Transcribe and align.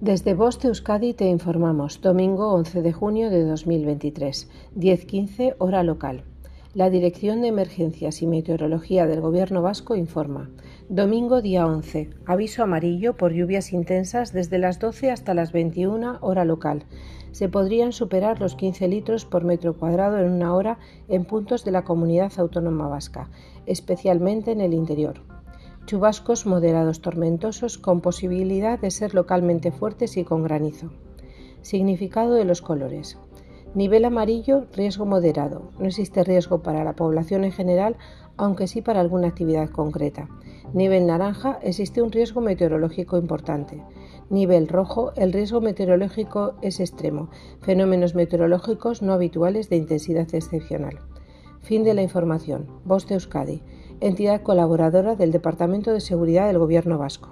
Desde 0.00 0.34
Voz 0.34 0.64
Euskadi 0.64 1.12
te 1.12 1.24
informamos, 1.24 2.00
domingo 2.00 2.52
11 2.54 2.82
de 2.82 2.92
junio 2.92 3.30
de 3.30 3.42
2023, 3.42 4.48
10.15 4.76 5.56
hora 5.58 5.82
local. 5.82 6.22
La 6.72 6.88
Dirección 6.88 7.40
de 7.42 7.48
Emergencias 7.48 8.22
y 8.22 8.28
Meteorología 8.28 9.08
del 9.08 9.20
Gobierno 9.20 9.60
Vasco 9.60 9.96
informa. 9.96 10.50
Domingo 10.88 11.42
día 11.42 11.66
11. 11.66 12.10
Aviso 12.26 12.62
amarillo 12.62 13.16
por 13.16 13.32
lluvias 13.32 13.72
intensas 13.72 14.32
desde 14.32 14.58
las 14.58 14.78
12 14.78 15.10
hasta 15.10 15.34
las 15.34 15.50
21 15.50 16.18
hora 16.20 16.44
local. 16.44 16.84
Se 17.32 17.48
podrían 17.48 17.90
superar 17.90 18.40
los 18.40 18.54
15 18.54 18.86
litros 18.86 19.24
por 19.24 19.42
metro 19.42 19.76
cuadrado 19.76 20.18
en 20.18 20.30
una 20.30 20.54
hora 20.54 20.78
en 21.08 21.24
puntos 21.24 21.64
de 21.64 21.72
la 21.72 21.82
comunidad 21.82 22.30
autónoma 22.36 22.86
vasca, 22.86 23.30
especialmente 23.66 24.52
en 24.52 24.60
el 24.60 24.74
interior. 24.74 25.37
Chubascos 25.88 26.44
moderados 26.44 27.00
tormentosos 27.00 27.78
con 27.78 28.02
posibilidad 28.02 28.78
de 28.78 28.90
ser 28.90 29.14
localmente 29.14 29.72
fuertes 29.72 30.18
y 30.18 30.24
con 30.24 30.42
granizo. 30.42 30.90
Significado 31.62 32.34
de 32.34 32.44
los 32.44 32.60
colores. 32.60 33.16
Nivel 33.72 34.04
amarillo, 34.04 34.66
riesgo 34.74 35.06
moderado. 35.06 35.70
No 35.78 35.86
existe 35.86 36.24
riesgo 36.24 36.62
para 36.62 36.84
la 36.84 36.94
población 36.94 37.42
en 37.44 37.52
general, 37.52 37.96
aunque 38.36 38.66
sí 38.66 38.82
para 38.82 39.00
alguna 39.00 39.28
actividad 39.28 39.70
concreta. 39.70 40.28
Nivel 40.74 41.06
naranja, 41.06 41.58
existe 41.62 42.02
un 42.02 42.12
riesgo 42.12 42.42
meteorológico 42.42 43.16
importante. 43.16 43.82
Nivel 44.28 44.68
rojo, 44.68 45.12
el 45.16 45.32
riesgo 45.32 45.62
meteorológico 45.62 46.56
es 46.60 46.80
extremo. 46.80 47.30
Fenómenos 47.62 48.14
meteorológicos 48.14 49.00
no 49.00 49.14
habituales 49.14 49.70
de 49.70 49.76
intensidad 49.76 50.34
excepcional. 50.34 50.98
Fin 51.62 51.84
de 51.84 51.94
la 51.94 52.02
información. 52.02 52.66
Voz 52.84 53.06
de 53.06 53.14
Euskadi 53.14 53.62
entidad 54.00 54.42
colaboradora 54.42 55.16
del 55.16 55.32
Departamento 55.32 55.92
de 55.92 56.00
Seguridad 56.00 56.46
del 56.46 56.58
Gobierno 56.58 56.98
vasco. 56.98 57.30